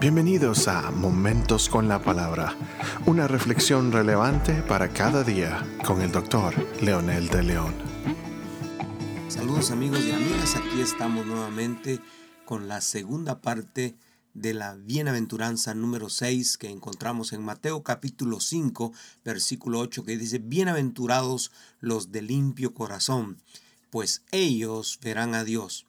Bienvenidos 0.00 0.66
a 0.66 0.90
Momentos 0.90 1.68
con 1.68 1.86
la 1.86 2.02
Palabra, 2.02 2.56
una 3.04 3.28
reflexión 3.28 3.92
relevante 3.92 4.62
para 4.62 4.88
cada 4.94 5.22
día 5.24 5.62
con 5.84 6.00
el 6.00 6.10
doctor 6.10 6.54
Leonel 6.80 7.28
de 7.28 7.42
León. 7.42 7.74
Saludos 9.28 9.70
amigos 9.70 10.00
y 10.06 10.12
amigas, 10.12 10.56
aquí 10.56 10.80
estamos 10.80 11.26
nuevamente 11.26 12.00
con 12.46 12.66
la 12.66 12.80
segunda 12.80 13.42
parte 13.42 13.94
de 14.32 14.54
la 14.54 14.74
bienaventuranza 14.74 15.74
número 15.74 16.08
6 16.08 16.56
que 16.56 16.70
encontramos 16.70 17.34
en 17.34 17.42
Mateo 17.42 17.82
capítulo 17.82 18.40
5, 18.40 18.94
versículo 19.22 19.80
8, 19.80 20.04
que 20.04 20.16
dice, 20.16 20.38
Bienaventurados 20.38 21.52
los 21.80 22.10
de 22.10 22.22
limpio 22.22 22.72
corazón, 22.72 23.36
pues 23.90 24.22
ellos 24.32 24.98
verán 25.02 25.34
a 25.34 25.44
Dios. 25.44 25.84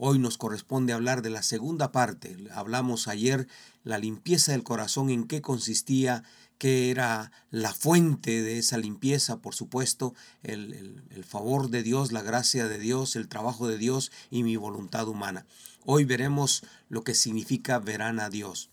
Hoy 0.00 0.20
nos 0.20 0.38
corresponde 0.38 0.92
hablar 0.92 1.22
de 1.22 1.30
la 1.30 1.42
segunda 1.42 1.90
parte. 1.90 2.36
Hablamos 2.54 3.08
ayer 3.08 3.48
la 3.82 3.98
limpieza 3.98 4.52
del 4.52 4.62
corazón, 4.62 5.10
en 5.10 5.26
qué 5.26 5.42
consistía, 5.42 6.22
qué 6.56 6.92
era 6.92 7.32
la 7.50 7.74
fuente 7.74 8.42
de 8.42 8.58
esa 8.58 8.78
limpieza, 8.78 9.38
por 9.38 9.56
supuesto, 9.56 10.14
el, 10.44 11.02
el, 11.10 11.24
favor 11.24 11.68
de 11.68 11.82
Dios, 11.82 12.12
la 12.12 12.22
gracia 12.22 12.68
de 12.68 12.78
Dios, 12.78 13.16
el 13.16 13.26
trabajo 13.26 13.66
de 13.66 13.76
Dios 13.76 14.12
y 14.30 14.44
mi 14.44 14.54
voluntad 14.54 15.08
humana. 15.08 15.46
Hoy 15.84 16.04
veremos 16.04 16.62
lo 16.88 17.02
que 17.02 17.14
significa 17.14 17.80
verán 17.80 18.20
a 18.20 18.30
Dios. 18.30 18.70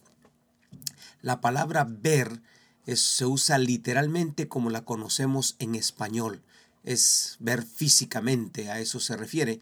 La 1.24 1.42
palabra 1.42 1.88
ver 1.90 2.44
se 2.86 3.26
usa 3.26 3.58
literalmente 3.58 4.48
como 4.48 4.70
la 4.70 4.86
conocemos 4.86 5.56
en 5.58 5.74
español. 5.74 6.44
Es 6.84 7.38
ver 7.40 7.64
físicamente, 7.64 8.70
a 8.70 8.80
eso 8.80 9.00
se 9.00 9.18
refiere 9.18 9.60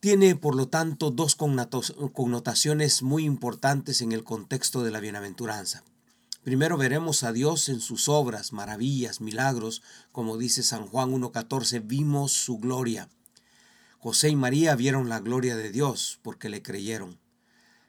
tiene, 0.00 0.36
por 0.36 0.54
lo 0.54 0.68
tanto, 0.68 1.10
dos 1.10 1.36
connotaciones 1.36 3.02
muy 3.02 3.24
importantes 3.24 4.00
en 4.00 4.12
el 4.12 4.24
contexto 4.24 4.82
de 4.82 4.90
la 4.90 5.00
bienaventuranza. 5.00 5.82
Primero 6.42 6.76
veremos 6.76 7.24
a 7.24 7.32
Dios 7.32 7.68
en 7.68 7.80
sus 7.80 8.08
obras, 8.08 8.52
maravillas, 8.52 9.20
milagros, 9.20 9.82
como 10.12 10.38
dice 10.38 10.62
San 10.62 10.86
Juan 10.86 11.10
1.14, 11.10 11.82
vimos 11.84 12.32
su 12.32 12.58
gloria. 12.58 13.08
José 13.98 14.28
y 14.30 14.36
María 14.36 14.76
vieron 14.76 15.08
la 15.08 15.18
gloria 15.18 15.56
de 15.56 15.72
Dios 15.72 16.20
porque 16.22 16.48
le 16.48 16.62
creyeron. 16.62 17.18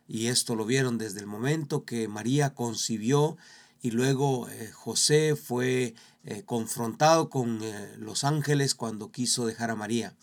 Y 0.08 0.28
esto 0.28 0.55
lo 0.55 0.66
vieron 0.66 0.98
desde 0.98 1.20
el 1.20 1.28
momento 1.28 1.86
que 1.86 2.08
María 2.08 2.55
concibió 2.55 3.38
y 3.81 3.92
luego 3.92 4.50
eh, 4.50 4.72
José 4.73 5.36
fue 5.36 5.94
eh, 6.23 6.44
confrontado 6.45 7.30
con 7.30 7.64
eh, 7.64 7.95
los 7.98 8.23
ángeles 8.23 8.73
cuando 8.73 9.11
quiso 9.11 9.45
dejar 9.45 9.70
a 9.70 9.76
María. 9.76 10.16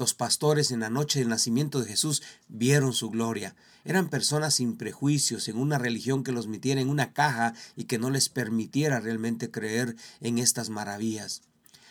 Los 0.00 0.14
pastores 0.14 0.70
en 0.70 0.80
la 0.80 0.88
noche 0.88 1.18
del 1.18 1.28
nacimiento 1.28 1.78
de 1.78 1.86
Jesús 1.90 2.22
vieron 2.48 2.94
su 2.94 3.10
gloria. 3.10 3.54
Eran 3.84 4.08
personas 4.08 4.54
sin 4.54 4.78
prejuicios, 4.78 5.46
en 5.46 5.58
una 5.58 5.76
religión 5.76 6.24
que 6.24 6.32
los 6.32 6.46
metiera 6.46 6.80
en 6.80 6.88
una 6.88 7.12
caja 7.12 7.52
y 7.76 7.84
que 7.84 7.98
no 7.98 8.08
les 8.08 8.30
permitiera 8.30 9.00
realmente 9.00 9.50
creer 9.50 9.96
en 10.22 10.38
estas 10.38 10.70
maravillas. 10.70 11.42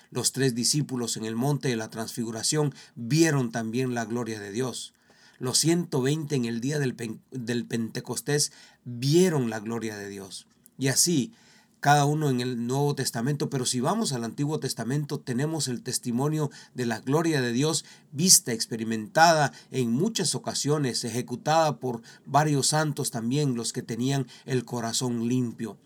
Los 0.09 0.31
tres 0.31 0.55
discípulos 0.55 1.17
en 1.17 1.25
el 1.25 1.35
monte 1.35 1.69
de 1.69 1.75
la 1.75 1.91
transfiguración 1.91 2.73
vieron 2.95 3.51
también 3.51 3.93
la 3.93 4.05
gloria 4.05 4.39
de 4.39 4.51
Dios. 4.51 4.95
Los 5.37 5.59
120 5.59 6.35
en 6.35 6.45
el 6.45 6.61
día 6.61 6.79
del, 6.79 6.95
del 7.29 7.65
Pentecostés 7.65 8.51
vieron 8.85 9.51
la 9.51 9.59
gloria 9.59 9.95
de 9.95 10.09
Dios. 10.09 10.47
Y 10.79 10.87
así, 10.87 11.35
cada 11.79 12.05
uno 12.05 12.29
en 12.29 12.41
el 12.41 12.67
Nuevo 12.67 12.95
Testamento, 12.95 13.49
pero 13.49 13.65
si 13.65 13.79
vamos 13.79 14.11
al 14.13 14.23
Antiguo 14.23 14.59
Testamento 14.59 15.19
tenemos 15.19 15.67
el 15.67 15.81
testimonio 15.81 16.51
de 16.73 16.85
la 16.85 16.99
gloria 16.99 17.41
de 17.41 17.53
Dios 17.53 17.85
vista, 18.11 18.51
experimentada 18.51 19.51
en 19.71 19.91
muchas 19.91 20.35
ocasiones, 20.35 21.03
ejecutada 21.03 21.77
por 21.77 22.01
varios 22.25 22.67
santos 22.67 23.11
también, 23.11 23.55
los 23.55 23.73
que 23.73 23.81
tenían 23.81 24.27
el 24.45 24.65
corazón 24.65 25.27
limpio. 25.27 25.77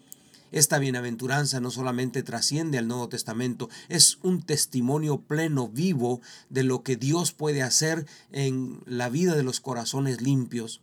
Esta 0.52 0.78
bienaventuranza 0.78 1.60
no 1.60 1.72
solamente 1.72 2.22
trasciende 2.22 2.78
al 2.78 2.88
Nuevo 2.88 3.10
Testamento, 3.10 3.70
es 3.90 4.20
un 4.22 4.44
testimonio 4.44 5.20
pleno, 5.20 5.68
vivo, 5.68 6.22
de 6.50 6.64
lo 6.64 6.84
que 6.84 6.96
Dios 6.96 7.32
puede 7.32 7.64
hacer 7.64 8.06
en 8.32 8.84
la 8.86 9.10
vida 9.10 9.36
de 9.36 9.42
los 9.42 9.60
corazones 9.60 10.22
limpios. 10.22 10.82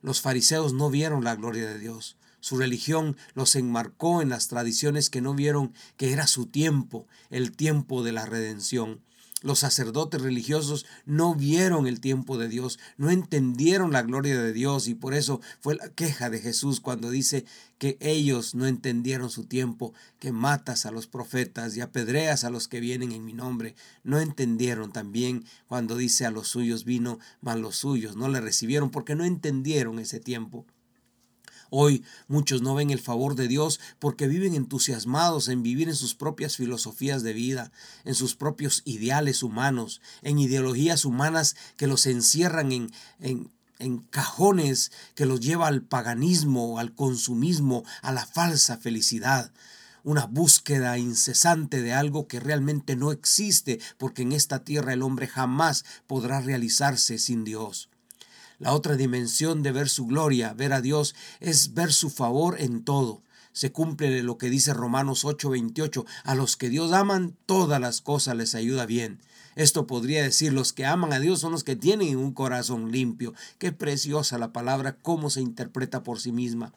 Los 0.00 0.20
fariseos 0.20 0.72
no 0.72 0.90
vieron 0.90 1.24
la 1.24 1.34
gloria 1.34 1.66
de 1.66 1.80
Dios. 1.80 2.16
Su 2.40 2.58
religión 2.58 3.16
los 3.34 3.54
enmarcó 3.56 4.22
en 4.22 4.30
las 4.30 4.48
tradiciones 4.48 5.10
que 5.10 5.20
no 5.20 5.34
vieron 5.34 5.72
que 5.96 6.12
era 6.12 6.26
su 6.26 6.46
tiempo, 6.46 7.06
el 7.30 7.52
tiempo 7.52 8.02
de 8.02 8.12
la 8.12 8.26
redención. 8.26 9.00
Los 9.42 9.60
sacerdotes 9.60 10.20
religiosos 10.20 10.84
no 11.06 11.34
vieron 11.34 11.86
el 11.86 12.00
tiempo 12.00 12.36
de 12.36 12.46
Dios, 12.46 12.78
no 12.98 13.08
entendieron 13.08 13.90
la 13.90 14.02
gloria 14.02 14.40
de 14.40 14.52
Dios 14.52 14.86
y 14.86 14.94
por 14.94 15.14
eso 15.14 15.40
fue 15.60 15.76
la 15.76 15.88
queja 15.88 16.28
de 16.28 16.40
Jesús 16.40 16.80
cuando 16.80 17.08
dice 17.08 17.46
que 17.78 17.96
ellos 18.00 18.54
no 18.54 18.66
entendieron 18.66 19.30
su 19.30 19.44
tiempo, 19.44 19.94
que 20.18 20.30
matas 20.30 20.84
a 20.84 20.90
los 20.90 21.06
profetas 21.06 21.74
y 21.74 21.80
apedreas 21.80 22.44
a 22.44 22.50
los 22.50 22.68
que 22.68 22.80
vienen 22.80 23.12
en 23.12 23.24
mi 23.24 23.32
nombre. 23.32 23.74
No 24.04 24.20
entendieron 24.20 24.92
también 24.92 25.46
cuando 25.68 25.96
dice 25.96 26.26
a 26.26 26.30
los 26.30 26.48
suyos 26.48 26.84
vino, 26.84 27.18
mas 27.40 27.58
los 27.58 27.76
suyos 27.76 28.16
no 28.16 28.28
le 28.28 28.42
recibieron 28.42 28.90
porque 28.90 29.14
no 29.14 29.24
entendieron 29.24 29.98
ese 30.00 30.20
tiempo. 30.20 30.66
Hoy 31.70 32.04
muchos 32.28 32.62
no 32.62 32.74
ven 32.74 32.90
el 32.90 33.00
favor 33.00 33.36
de 33.36 33.48
Dios 33.48 33.80
porque 33.98 34.26
viven 34.26 34.54
entusiasmados 34.54 35.48
en 35.48 35.62
vivir 35.62 35.88
en 35.88 35.94
sus 35.94 36.14
propias 36.14 36.56
filosofías 36.56 37.22
de 37.22 37.32
vida, 37.32 37.72
en 38.04 38.14
sus 38.14 38.34
propios 38.34 38.82
ideales 38.84 39.42
humanos, 39.42 40.00
en 40.22 40.38
ideologías 40.38 41.04
humanas 41.04 41.56
que 41.76 41.86
los 41.86 42.06
encierran 42.06 42.72
en, 42.72 42.90
en, 43.20 43.50
en 43.78 43.98
cajones 43.98 44.90
que 45.14 45.26
los 45.26 45.40
lleva 45.40 45.68
al 45.68 45.82
paganismo, 45.82 46.78
al 46.78 46.94
consumismo, 46.94 47.84
a 48.02 48.12
la 48.12 48.26
falsa 48.26 48.76
felicidad 48.76 49.52
una 50.02 50.24
búsqueda 50.24 50.96
incesante 50.96 51.82
de 51.82 51.92
algo 51.92 52.26
que 52.26 52.40
realmente 52.40 52.96
no 52.96 53.12
existe, 53.12 53.80
porque 53.98 54.22
en 54.22 54.32
esta 54.32 54.64
tierra 54.64 54.94
el 54.94 55.02
hombre 55.02 55.26
jamás 55.26 55.84
podrá 56.06 56.40
realizarse 56.40 57.18
sin 57.18 57.44
Dios. 57.44 57.89
La 58.60 58.74
otra 58.74 58.94
dimensión 58.96 59.62
de 59.62 59.72
ver 59.72 59.88
su 59.88 60.06
gloria, 60.06 60.52
ver 60.52 60.74
a 60.74 60.82
Dios, 60.82 61.14
es 61.40 61.72
ver 61.72 61.94
su 61.94 62.10
favor 62.10 62.60
en 62.60 62.84
todo. 62.84 63.22
Se 63.52 63.72
cumple 63.72 64.22
lo 64.22 64.36
que 64.36 64.50
dice 64.50 64.74
Romanos 64.74 65.24
8:28, 65.24 66.04
a 66.24 66.34
los 66.34 66.58
que 66.58 66.68
Dios 66.68 66.92
aman, 66.92 67.34
todas 67.46 67.80
las 67.80 68.02
cosas 68.02 68.36
les 68.36 68.54
ayuda 68.54 68.84
bien. 68.84 69.18
Esto 69.56 69.86
podría 69.86 70.22
decir, 70.22 70.52
los 70.52 70.74
que 70.74 70.84
aman 70.84 71.14
a 71.14 71.20
Dios 71.20 71.40
son 71.40 71.52
los 71.52 71.64
que 71.64 71.74
tienen 71.74 72.18
un 72.18 72.32
corazón 72.34 72.92
limpio. 72.92 73.32
Qué 73.58 73.72
preciosa 73.72 74.36
la 74.36 74.52
palabra, 74.52 74.98
cómo 75.00 75.30
se 75.30 75.40
interpreta 75.40 76.02
por 76.02 76.20
sí 76.20 76.30
misma. 76.30 76.74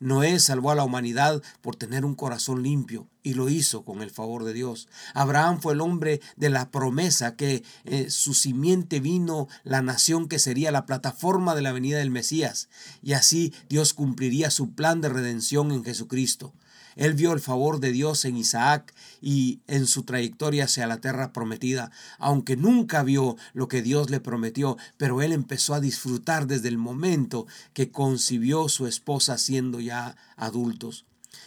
Noé 0.00 0.40
salvó 0.40 0.70
a 0.70 0.74
la 0.74 0.84
humanidad 0.84 1.42
por 1.60 1.76
tener 1.76 2.06
un 2.06 2.14
corazón 2.14 2.62
limpio 2.62 3.06
y 3.22 3.34
lo 3.34 3.50
hizo 3.50 3.84
con 3.84 4.00
el 4.00 4.10
favor 4.10 4.44
de 4.44 4.54
Dios. 4.54 4.88
Abraham 5.12 5.60
fue 5.60 5.74
el 5.74 5.82
hombre 5.82 6.22
de 6.36 6.48
la 6.48 6.70
promesa 6.70 7.36
que 7.36 7.62
eh, 7.84 8.08
su 8.08 8.32
simiente 8.32 8.98
vino 9.00 9.46
la 9.62 9.82
nación 9.82 10.26
que 10.26 10.38
sería 10.38 10.72
la 10.72 10.86
plataforma 10.86 11.54
de 11.54 11.60
la 11.60 11.72
venida 11.72 11.98
del 11.98 12.10
Mesías 12.10 12.70
y 13.02 13.12
así 13.12 13.52
Dios 13.68 13.92
cumpliría 13.92 14.50
su 14.50 14.72
plan 14.72 15.02
de 15.02 15.10
redención 15.10 15.70
en 15.70 15.84
Jesucristo. 15.84 16.54
Él 17.00 17.14
vio 17.14 17.32
el 17.32 17.40
favor 17.40 17.80
de 17.80 17.92
Dios 17.92 18.26
en 18.26 18.36
Isaac 18.36 18.92
y 19.22 19.60
en 19.66 19.86
su 19.86 20.02
trayectoria 20.02 20.64
hacia 20.64 20.86
la 20.86 21.00
tierra 21.00 21.32
prometida, 21.32 21.90
aunque 22.18 22.58
nunca 22.58 23.02
vio 23.02 23.38
lo 23.54 23.68
que 23.68 23.80
Dios 23.80 24.10
le 24.10 24.20
prometió, 24.20 24.76
pero 24.98 25.22
él 25.22 25.32
empezó 25.32 25.72
a 25.72 25.80
disfrutar 25.80 26.46
desde 26.46 26.68
el 26.68 26.76
momento 26.76 27.46
que 27.72 27.90
concibió 27.90 28.68
su 28.68 28.86
esposa 28.86 29.38
siendo 29.38 29.80
ya 29.80 30.14
adultos. 30.36 31.06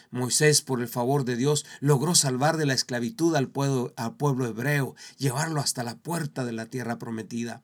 Moisés, 0.09 0.63
por 0.63 0.81
el 0.81 0.87
favor 0.87 1.23
de 1.23 1.35
Dios, 1.35 1.67
logró 1.81 2.15
salvar 2.15 2.57
de 2.57 2.65
la 2.65 2.73
esclavitud 2.73 3.35
al 3.35 3.47
pueblo, 3.47 3.93
al 3.95 4.15
pueblo 4.15 4.47
hebreo, 4.47 4.95
llevarlo 5.19 5.61
hasta 5.61 5.83
la 5.83 5.97
puerta 5.99 6.45
de 6.45 6.53
la 6.53 6.65
tierra 6.65 6.97
prometida. 6.97 7.61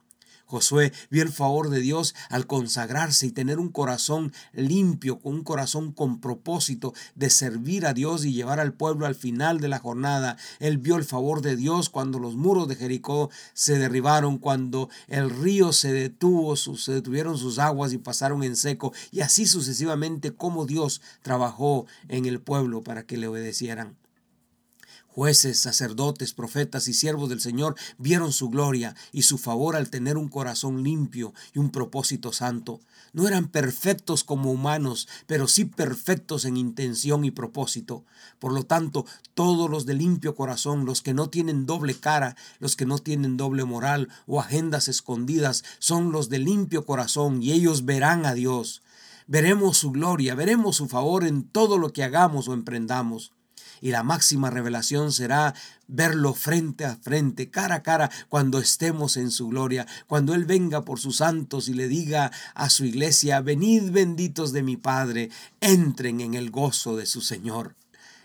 Josué 0.50 0.92
vio 1.12 1.22
el 1.22 1.32
favor 1.32 1.70
de 1.70 1.80
Dios 1.80 2.16
al 2.30 2.48
consagrarse 2.48 3.28
y 3.28 3.32
tener 3.32 3.60
un 3.60 3.70
corazón 3.70 4.34
limpio, 4.52 5.20
con 5.20 5.36
un 5.36 5.44
corazón 5.44 5.92
con 5.92 6.20
propósito 6.20 6.96
de 7.14 7.30
servir 7.30 7.86
a 7.86 7.94
Dios 7.94 8.26
y 8.26 8.34
llevar 8.34 8.60
al 8.60 8.74
pueblo 8.74 9.06
al 9.06 9.14
final 9.14 9.60
de 9.60 9.68
la 9.68 9.78
jornada. 9.78 10.38
Él 10.60 10.80
vio 10.80 10.96
el 10.96 11.04
favor 11.04 11.44
de 11.44 11.56
Dios 11.56 11.90
cuando 11.90 12.18
los 12.18 12.36
muros 12.36 12.68
de 12.68 12.76
Jericó 12.76 13.30
se 13.54 13.78
derribaron, 13.78 14.40
cuando 14.40 14.90
el 15.08 15.30
río 15.30 15.72
se 15.72 15.94
detuvo, 15.94 16.56
se 16.56 16.94
detuvieron 16.94 17.38
sus 17.38 17.60
aguas 17.60 17.94
y 17.94 18.00
pasaron 18.00 18.44
en 18.44 18.56
seco, 18.56 18.92
y 19.12 19.22
así 19.22 19.46
sucesivamente 19.46 20.32
como 20.32 20.66
Dios 20.66 21.00
trabajó 21.22 21.86
en 22.08 22.26
el 22.26 22.42
pueblo 22.42 22.82
para 22.82 23.04
que 23.04 23.18
le 23.18 23.28
obedecieran. 23.28 23.96
Jueces, 25.20 25.60
sacerdotes, 25.60 26.32
profetas 26.32 26.88
y 26.88 26.94
siervos 26.94 27.28
del 27.28 27.42
Señor 27.42 27.76
vieron 27.98 28.32
su 28.32 28.50
gloria 28.50 28.96
y 29.12 29.24
su 29.24 29.38
favor 29.38 29.76
al 29.76 29.90
tener 29.90 30.16
un 30.16 30.30
corazón 30.30 30.82
limpio 30.82 31.34
y 31.54 31.60
un 31.60 31.72
propósito 31.72 32.32
santo. 32.32 32.80
No 33.12 33.28
eran 33.28 33.50
perfectos 33.50 34.24
como 34.24 34.50
humanos, 34.50 35.10
pero 35.28 35.50
sí 35.50 35.66
perfectos 35.66 36.46
en 36.46 36.56
intención 36.56 37.26
y 37.26 37.32
propósito. 37.32 38.06
Por 38.40 38.54
lo 38.54 38.64
tanto, 38.64 39.06
todos 39.34 39.70
los 39.70 39.86
de 39.86 39.96
limpio 39.96 40.36
corazón, 40.36 40.86
los 40.86 41.02
que 41.02 41.14
no 41.14 41.30
tienen 41.30 41.66
doble 41.66 41.96
cara, 41.96 42.38
los 42.60 42.78
que 42.78 42.86
no 42.86 42.98
tienen 42.98 43.36
doble 43.36 43.66
moral 43.66 44.08
o 44.26 44.40
agendas 44.40 44.88
escondidas, 44.88 45.66
son 45.80 46.14
los 46.14 46.30
de 46.30 46.40
limpio 46.40 46.86
corazón 46.86 47.44
y 47.44 47.52
ellos 47.52 47.84
verán 47.84 48.26
a 48.26 48.34
Dios 48.34 48.84
Veremos 49.32 49.78
su 49.78 49.92
gloria, 49.92 50.34
veremos 50.34 50.78
su 50.78 50.88
favor 50.88 51.24
en 51.24 51.44
todo 51.44 51.78
lo 51.78 51.94
que 51.94 52.04
hagamos 52.04 52.48
o 52.48 52.54
emprendamos. 52.56 53.32
Y 53.82 53.92
la 53.92 54.04
máxima 54.04 54.50
revelación 54.50 55.12
será 55.12 55.54
verlo 55.88 56.34
frente 56.34 56.86
a 56.86 56.96
frente, 56.96 57.50
cara 57.50 57.76
a 57.76 57.84
cara, 57.84 58.12
cuando 58.30 58.60
estemos 58.60 59.18
en 59.18 59.32
su 59.32 59.48
gloria, 59.48 59.88
cuando 60.08 60.34
Él 60.34 60.46
venga 60.46 60.86
por 60.86 61.00
sus 61.00 61.18
santos 61.18 61.68
y 61.68 61.74
le 61.74 61.88
diga 61.88 62.32
a 62.54 62.70
su 62.70 62.86
iglesia, 62.86 63.42
venid 63.42 63.92
benditos 63.92 64.54
de 64.54 64.64
mi 64.64 64.78
Padre, 64.78 65.30
entren 65.62 66.22
en 66.22 66.36
el 66.36 66.52
gozo 66.52 66.96
de 66.96 67.06
su 67.06 67.22
Señor. 67.22 67.76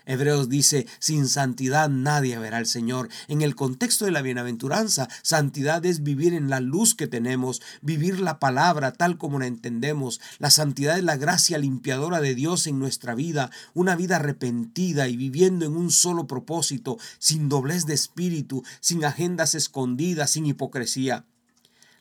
Hebreos 0.05 0.49
dice, 0.49 0.87
sin 0.99 1.27
santidad 1.27 1.89
nadie 1.89 2.37
verá 2.39 2.57
al 2.57 2.65
Señor. 2.65 3.09
En 3.27 3.41
el 3.41 3.55
contexto 3.55 4.05
de 4.05 4.11
la 4.11 4.21
bienaventuranza, 4.21 5.07
santidad 5.21 5.85
es 5.85 6.03
vivir 6.03 6.33
en 6.33 6.49
la 6.49 6.59
luz 6.59 6.95
que 6.95 7.07
tenemos, 7.07 7.61
vivir 7.81 8.19
la 8.19 8.39
palabra 8.39 8.93
tal 8.93 9.17
como 9.17 9.39
la 9.39 9.47
entendemos. 9.47 10.21
La 10.39 10.49
santidad 10.49 10.97
es 10.97 11.03
la 11.03 11.17
gracia 11.17 11.57
limpiadora 11.57 12.21
de 12.21 12.35
Dios 12.35 12.67
en 12.67 12.79
nuestra 12.79 13.15
vida, 13.15 13.51
una 13.73 13.95
vida 13.95 14.17
arrepentida 14.17 15.07
y 15.07 15.17
viviendo 15.17 15.65
en 15.65 15.75
un 15.75 15.91
solo 15.91 16.27
propósito, 16.27 16.97
sin 17.19 17.49
doblez 17.49 17.85
de 17.85 17.93
espíritu, 17.93 18.63
sin 18.79 19.03
agendas 19.05 19.55
escondidas, 19.55 20.31
sin 20.31 20.45
hipocresía. 20.45 21.25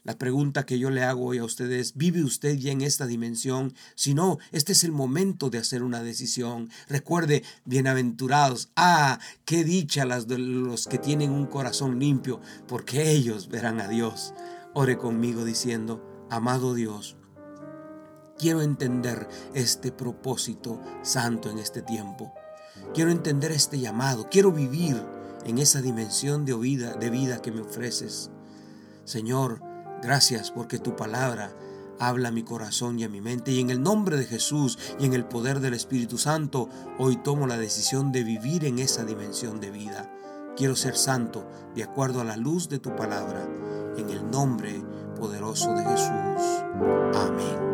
La 0.04 0.18
pregunta 0.18 0.66
que 0.66 0.78
yo 0.78 0.90
le 0.90 1.02
hago 1.02 1.24
hoy 1.24 1.38
a 1.38 1.44
ustedes, 1.44 1.94
¿vive 1.96 2.22
usted 2.22 2.56
ya 2.58 2.70
en 2.72 2.82
esta 2.82 3.06
dimensión? 3.06 3.72
Si 3.94 4.12
no, 4.12 4.36
este 4.52 4.72
es 4.72 4.84
el 4.84 4.92
momento 4.92 5.48
de 5.48 5.56
hacer 5.56 5.82
una 5.82 6.02
decisión. 6.02 6.68
Recuerde, 6.88 7.42
bienaventurados, 7.64 8.68
ah, 8.76 9.18
qué 9.46 9.64
dicha 9.64 10.04
las 10.04 10.28
de 10.28 10.36
los 10.36 10.88
que 10.88 10.98
tienen 10.98 11.30
un 11.30 11.46
corazón 11.46 11.98
limpio, 11.98 12.42
porque 12.68 13.12
ellos 13.12 13.48
verán 13.48 13.80
a 13.80 13.88
Dios. 13.88 14.34
Ore 14.74 14.98
conmigo 14.98 15.42
diciendo, 15.42 16.26
amado 16.28 16.74
Dios, 16.74 17.16
quiero 18.38 18.60
entender 18.60 19.26
este 19.54 19.90
propósito 19.90 20.82
santo 21.00 21.48
en 21.48 21.58
este 21.58 21.80
tiempo. 21.80 22.34
Quiero 22.92 23.10
entender 23.10 23.52
este 23.52 23.80
llamado, 23.80 24.28
quiero 24.30 24.52
vivir 24.52 25.02
en 25.46 25.56
esa 25.56 25.80
dimensión 25.80 26.44
de 26.44 26.54
vida, 26.58 26.92
de 26.92 27.08
vida 27.08 27.40
que 27.40 27.52
me 27.52 27.62
ofreces. 27.62 28.30
Señor, 29.06 29.73
Gracias 30.04 30.50
porque 30.50 30.78
tu 30.78 30.94
palabra 30.96 31.50
habla 31.98 32.28
a 32.28 32.30
mi 32.30 32.42
corazón 32.42 32.98
y 32.98 33.04
a 33.04 33.08
mi 33.08 33.22
mente. 33.22 33.52
Y 33.52 33.60
en 33.60 33.70
el 33.70 33.82
nombre 33.82 34.18
de 34.18 34.26
Jesús 34.26 34.78
y 35.00 35.06
en 35.06 35.14
el 35.14 35.24
poder 35.24 35.60
del 35.60 35.72
Espíritu 35.72 36.18
Santo, 36.18 36.68
hoy 36.98 37.16
tomo 37.16 37.46
la 37.46 37.56
decisión 37.56 38.12
de 38.12 38.22
vivir 38.22 38.66
en 38.66 38.80
esa 38.80 39.04
dimensión 39.04 39.60
de 39.60 39.70
vida. 39.70 40.12
Quiero 40.58 40.76
ser 40.76 40.98
santo 40.98 41.48
de 41.74 41.84
acuerdo 41.84 42.20
a 42.20 42.24
la 42.24 42.36
luz 42.36 42.68
de 42.68 42.80
tu 42.80 42.94
palabra. 42.94 43.48
En 43.96 44.10
el 44.10 44.30
nombre 44.30 44.82
poderoso 45.18 45.72
de 45.72 45.84
Jesús. 45.84 47.73